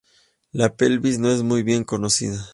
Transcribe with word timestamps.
La 0.61 0.69
pelvis 0.77 1.19
no 1.19 1.29
es 1.29 1.43
muy 1.43 1.61
bien 1.61 1.83
conocida. 1.83 2.49